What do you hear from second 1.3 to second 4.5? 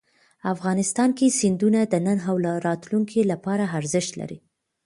سیندونه د نن او راتلونکي لپاره ارزښت لري.